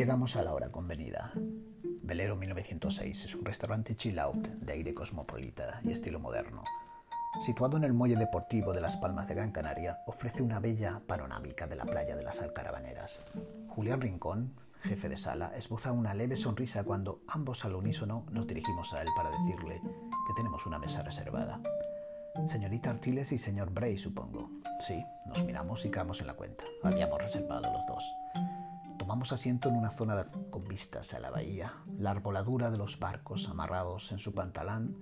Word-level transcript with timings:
Llegamos 0.00 0.34
a 0.34 0.42
la 0.42 0.54
hora 0.54 0.70
convenida. 0.70 1.30
Velero 1.34 2.34
1906 2.34 3.26
es 3.26 3.34
un 3.34 3.44
restaurante 3.44 3.94
chill 3.96 4.18
out 4.18 4.48
de 4.48 4.72
aire 4.72 4.94
cosmopolita 4.94 5.78
y 5.84 5.92
estilo 5.92 6.18
moderno. 6.18 6.64
Situado 7.44 7.76
en 7.76 7.84
el 7.84 7.92
muelle 7.92 8.16
deportivo 8.16 8.72
de 8.72 8.80
Las 8.80 8.96
Palmas 8.96 9.28
de 9.28 9.34
Gran 9.34 9.52
Canaria, 9.52 9.98
ofrece 10.06 10.40
una 10.40 10.58
bella 10.58 11.02
panorámica 11.06 11.66
de 11.66 11.76
la 11.76 11.84
playa 11.84 12.16
de 12.16 12.22
las 12.22 12.40
Alcaravaneras. 12.40 13.18
Julián 13.68 14.00
Rincón, 14.00 14.54
jefe 14.84 15.10
de 15.10 15.18
sala, 15.18 15.52
esboza 15.54 15.92
una 15.92 16.14
leve 16.14 16.38
sonrisa 16.38 16.82
cuando 16.82 17.20
ambos 17.28 17.66
al 17.66 17.74
unísono 17.74 18.24
nos 18.30 18.46
dirigimos 18.46 18.94
a 18.94 19.02
él 19.02 19.08
para 19.14 19.28
decirle 19.28 19.82
que 20.26 20.34
tenemos 20.34 20.64
una 20.64 20.78
mesa 20.78 21.02
reservada. 21.02 21.60
Señorita 22.50 22.88
Artiles 22.88 23.32
y 23.32 23.38
señor 23.38 23.70
Bray, 23.70 23.98
supongo. 23.98 24.48
Sí, 24.80 25.04
nos 25.26 25.44
miramos 25.44 25.84
y 25.84 25.90
caemos 25.90 26.22
en 26.22 26.28
la 26.28 26.34
cuenta. 26.36 26.64
Habíamos 26.84 27.20
reservado 27.20 27.70
los 27.70 27.86
dos. 27.86 28.59
Tomamos 29.10 29.32
asiento 29.32 29.68
en 29.68 29.74
una 29.74 29.90
zona 29.90 30.28
con 30.50 30.62
vistas 30.68 31.14
a 31.14 31.18
la 31.18 31.30
bahía. 31.30 31.72
La 31.98 32.12
arboladura 32.12 32.70
de 32.70 32.78
los 32.78 33.00
barcos 33.00 33.48
amarrados 33.48 34.12
en 34.12 34.20
su 34.20 34.32
pantalán 34.32 34.94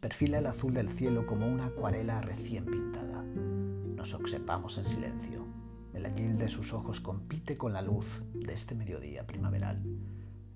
perfila 0.00 0.38
el 0.38 0.46
azul 0.46 0.72
del 0.72 0.88
cielo 0.88 1.26
como 1.26 1.46
una 1.46 1.66
acuarela 1.66 2.22
recién 2.22 2.64
pintada. 2.64 3.22
Nos 3.22 4.14
observamos 4.14 4.78
en 4.78 4.86
silencio. 4.86 5.44
El 5.92 6.06
añil 6.06 6.38
de 6.38 6.48
sus 6.48 6.72
ojos 6.72 7.02
compite 7.02 7.58
con 7.58 7.74
la 7.74 7.82
luz 7.82 8.24
de 8.32 8.54
este 8.54 8.74
mediodía 8.74 9.26
primaveral. 9.26 9.82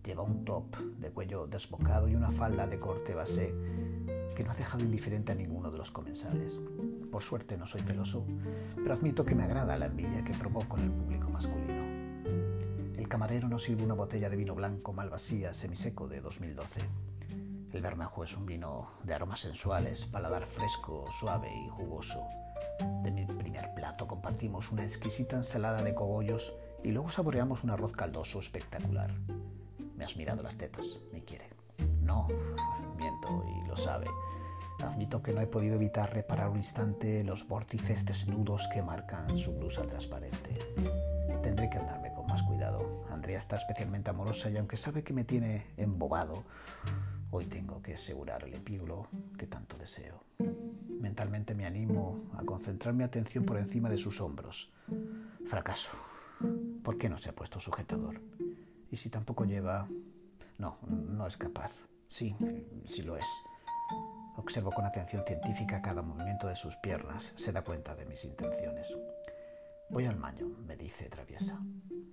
Lleva 0.02 0.22
un 0.22 0.46
top 0.46 0.74
de 0.98 1.10
cuello 1.10 1.46
desbocado 1.46 2.08
y 2.08 2.14
una 2.14 2.32
falda 2.32 2.66
de 2.66 2.80
corte 2.80 3.14
basé 3.14 3.54
que 4.34 4.44
no 4.44 4.50
ha 4.50 4.56
dejado 4.56 4.82
indiferente 4.82 5.32
a 5.32 5.34
ninguno 5.34 5.70
de 5.70 5.76
los 5.76 5.90
comensales. 5.90 6.58
Por 7.12 7.22
suerte 7.22 7.58
no 7.58 7.66
soy 7.66 7.82
celoso, 7.82 8.24
pero 8.76 8.94
admito 8.94 9.26
que 9.26 9.34
me 9.34 9.44
agrada 9.44 9.76
la 9.76 9.88
envidia 9.88 10.24
que 10.24 10.32
provoco 10.32 10.78
en 10.78 10.84
el 10.84 10.90
público 10.90 11.28
masculino. 11.28 12.03
El 13.04 13.10
camarero 13.10 13.48
nos 13.48 13.64
sirve 13.64 13.84
una 13.84 13.92
botella 13.92 14.30
de 14.30 14.36
vino 14.36 14.54
blanco 14.54 14.94
mal 14.94 15.10
vacía 15.10 15.52
semiseco 15.52 16.08
de 16.08 16.22
2012. 16.22 16.80
El 17.70 17.82
Bermejo 17.82 18.24
es 18.24 18.34
un 18.34 18.46
vino 18.46 18.92
de 19.02 19.12
aromas 19.12 19.40
sensuales, 19.40 20.06
paladar 20.06 20.46
fresco, 20.46 21.04
suave 21.20 21.50
y 21.54 21.68
jugoso. 21.68 22.26
De 23.02 23.10
mi 23.10 23.26
primer 23.26 23.74
plato 23.74 24.06
compartimos 24.06 24.72
una 24.72 24.84
exquisita 24.84 25.36
ensalada 25.36 25.82
de 25.82 25.94
cogollos 25.94 26.54
y 26.82 26.92
luego 26.92 27.10
saboreamos 27.10 27.62
un 27.62 27.72
arroz 27.72 27.92
caldoso 27.92 28.40
espectacular. 28.40 29.12
Me 29.94 30.06
has 30.06 30.16
mirado 30.16 30.42
las 30.42 30.56
tetas, 30.56 30.98
me 31.12 31.22
quiere. 31.22 31.50
No, 32.00 32.26
miento 32.96 33.44
y 33.46 33.68
lo 33.68 33.76
sabe. 33.76 34.06
Admito 34.82 35.22
que 35.22 35.34
no 35.34 35.42
he 35.42 35.46
podido 35.46 35.74
evitar 35.74 36.10
reparar 36.14 36.48
un 36.48 36.56
instante 36.56 37.22
los 37.22 37.46
vórtices 37.46 38.06
desnudos 38.06 38.66
que 38.72 38.80
marcan 38.80 39.36
su 39.36 39.52
blusa 39.52 39.82
transparente. 39.82 40.58
Tendré 41.42 41.68
que 41.68 41.76
andarme 41.76 42.10
con 42.14 42.26
más. 42.26 42.43
Andrea 43.14 43.38
está 43.38 43.56
especialmente 43.56 44.10
amorosa 44.10 44.50
y 44.50 44.56
aunque 44.56 44.76
sabe 44.76 45.02
que 45.02 45.12
me 45.12 45.24
tiene 45.24 45.66
embobado, 45.76 46.44
hoy 47.30 47.46
tengo 47.46 47.80
que 47.80 47.94
asegurar 47.94 48.44
el 48.44 48.54
epíglo 48.54 49.08
que 49.38 49.46
tanto 49.46 49.78
deseo. 49.78 50.24
Mentalmente 50.88 51.54
me 51.54 51.64
animo 51.64 52.24
a 52.36 52.44
concentrar 52.44 52.92
mi 52.92 53.04
atención 53.04 53.44
por 53.44 53.56
encima 53.56 53.88
de 53.88 53.98
sus 53.98 54.20
hombros. 54.20 54.72
Fracaso. 55.46 55.90
¿Por 56.82 56.98
qué 56.98 57.08
no 57.08 57.18
se 57.18 57.30
ha 57.30 57.34
puesto 57.34 57.60
sujetador? 57.60 58.20
Y 58.90 58.96
si 58.96 59.08
tampoco 59.08 59.44
lleva... 59.44 59.88
No, 60.58 60.78
no 60.86 61.26
es 61.26 61.36
capaz. 61.36 61.72
Sí, 62.08 62.36
sí 62.84 63.02
lo 63.02 63.16
es. 63.16 63.26
Observo 64.36 64.70
con 64.70 64.84
atención 64.84 65.24
científica 65.26 65.80
cada 65.80 66.02
movimiento 66.02 66.46
de 66.46 66.56
sus 66.56 66.76
piernas. 66.76 67.32
Se 67.36 67.52
da 67.52 67.62
cuenta 67.62 67.94
de 67.94 68.06
mis 68.06 68.24
intenciones. 68.24 68.86
Voy 69.90 70.06
al 70.06 70.16
baño, 70.16 70.48
me 70.66 70.76
dice 70.76 71.08
traviesa. 71.08 71.60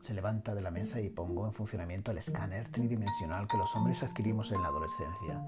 Se 0.01 0.13
levanta 0.13 0.53
de 0.53 0.61
la 0.61 0.71
mesa 0.71 0.99
y 0.99 1.09
pongo 1.09 1.45
en 1.45 1.53
funcionamiento 1.53 2.11
el 2.11 2.17
escáner 2.17 2.69
tridimensional 2.69 3.47
que 3.47 3.57
los 3.57 3.75
hombres 3.75 4.03
adquirimos 4.03 4.51
en 4.51 4.61
la 4.61 4.67
adolescencia. 4.67 5.41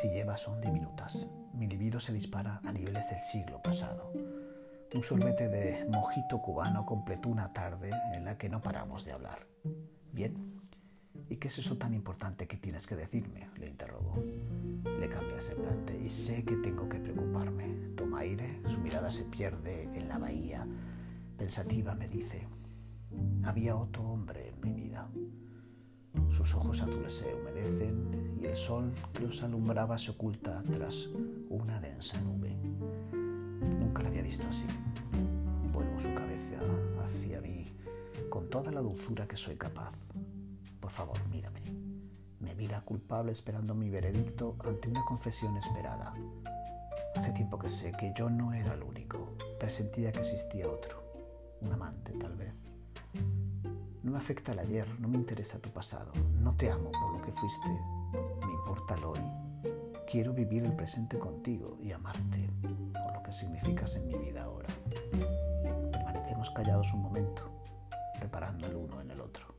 Si 0.00 0.08
lleva 0.08 0.36
son 0.36 0.60
diminutas. 0.60 1.26
Mi 1.54 1.66
libido 1.66 1.98
se 1.98 2.12
dispara 2.12 2.60
a 2.64 2.72
niveles 2.72 3.08
del 3.10 3.18
siglo 3.18 3.60
pasado. 3.62 4.12
Un 4.94 5.02
sorbete 5.02 5.48
de 5.48 5.84
mojito 5.90 6.40
cubano 6.40 6.86
completó 6.86 7.28
una 7.28 7.52
tarde 7.52 7.90
en 8.14 8.24
la 8.24 8.38
que 8.38 8.48
no 8.48 8.62
paramos 8.62 9.04
de 9.04 9.12
hablar. 9.12 9.46
Bien. 10.12 10.58
¿Y 11.28 11.36
qué 11.36 11.48
es 11.48 11.58
eso 11.58 11.76
tan 11.76 11.92
importante 11.92 12.46
que 12.46 12.56
tienes 12.56 12.86
que 12.86 12.96
decirme? 12.96 13.50
Le 13.56 13.68
interrogo. 13.68 14.22
Le 14.98 15.08
cambia 15.08 15.34
el 15.34 15.42
semblante 15.42 15.98
y 15.98 16.08
sé 16.08 16.44
que 16.44 16.56
tengo 16.56 16.88
que 16.88 16.98
preocuparme. 16.98 17.66
Toma 17.96 18.20
aire, 18.20 18.62
su 18.66 18.78
mirada 18.78 19.10
se 19.10 19.24
pierde 19.24 19.84
en 19.94 20.08
la 20.08 20.18
bahía. 20.18 20.66
Pensativa 21.38 21.94
me 21.94 22.08
dice, 22.08 22.48
había 23.44 23.76
otro 23.76 24.02
hombre 24.02 24.48
en 24.48 24.60
mi 24.60 24.72
vida. 24.72 25.08
Sus 26.36 26.52
ojos 26.52 26.82
azules 26.82 27.12
se 27.12 27.32
humedecen 27.32 28.36
y 28.42 28.46
el 28.46 28.56
sol 28.56 28.92
que 29.12 29.20
los 29.20 29.40
alumbraba 29.44 29.96
se 29.98 30.10
oculta 30.10 30.60
tras 30.72 31.08
una 31.48 31.80
densa 31.80 32.20
nube. 32.22 32.56
Nunca 33.78 34.02
la 34.02 34.08
había 34.08 34.22
visto 34.22 34.44
así. 34.48 34.66
Vuelvo 35.72 36.00
su 36.00 36.12
cabeza 36.12 36.58
hacia 37.06 37.40
mí 37.40 37.72
con 38.28 38.50
toda 38.50 38.72
la 38.72 38.80
dulzura 38.80 39.28
que 39.28 39.36
soy 39.36 39.56
capaz. 39.56 39.94
Por 40.80 40.90
favor, 40.90 41.16
mírame. 41.30 41.62
Me 42.40 42.52
mira 42.56 42.80
culpable 42.80 43.30
esperando 43.30 43.76
mi 43.76 43.90
veredicto 43.90 44.56
ante 44.64 44.88
una 44.88 45.04
confesión 45.04 45.56
esperada. 45.56 46.12
Hace 47.14 47.30
tiempo 47.30 47.60
que 47.60 47.68
sé 47.68 47.92
que 47.92 48.12
yo 48.18 48.28
no 48.28 48.52
era 48.52 48.74
el 48.74 48.82
único. 48.82 49.36
Presentía 49.60 50.10
que 50.10 50.20
existía 50.20 50.68
otro. 50.68 51.07
Un 51.60 51.72
amante, 51.72 52.12
tal 52.12 52.34
vez. 52.36 52.54
No 54.02 54.12
me 54.12 54.18
afecta 54.18 54.52
el 54.52 54.60
ayer, 54.60 54.88
no 55.00 55.08
me 55.08 55.16
interesa 55.16 55.58
tu 55.58 55.70
pasado. 55.70 56.12
No 56.40 56.54
te 56.56 56.70
amo 56.70 56.90
por 56.92 57.12
lo 57.12 57.22
que 57.22 57.32
fuiste. 57.32 57.68
Me 58.46 58.52
importa 58.52 58.94
el 58.94 59.04
hoy. 59.04 59.20
Quiero 60.10 60.32
vivir 60.32 60.64
el 60.64 60.74
presente 60.74 61.18
contigo 61.18 61.76
y 61.82 61.92
amarte 61.92 62.48
por 62.62 63.14
lo 63.14 63.22
que 63.22 63.32
significas 63.32 63.96
en 63.96 64.06
mi 64.06 64.14
vida 64.14 64.44
ahora. 64.44 64.68
Permanecemos 65.92 66.50
callados 66.50 66.92
un 66.94 67.02
momento, 67.02 67.42
reparando 68.20 68.66
el 68.66 68.76
uno 68.76 69.00
en 69.00 69.10
el 69.10 69.20
otro. 69.20 69.54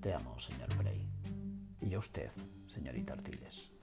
Te 0.00 0.12
amo, 0.12 0.38
señor 0.38 0.76
Bray. 0.76 1.08
Y 1.80 1.88
yo 1.88 2.00
usted, 2.00 2.30
señorita 2.66 3.14
Artiles. 3.14 3.75